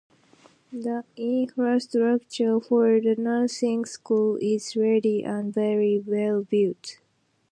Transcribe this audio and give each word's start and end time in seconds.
The 0.73 1.03
infrastructure 1.15 2.59
for 2.59 2.99
the 2.99 3.13
nursing 3.19 3.85
school 3.85 4.35
is 4.41 4.75
ready 4.75 5.23
and 5.23 5.53
very 5.53 5.99
well 5.99 6.41
built. 6.43 6.97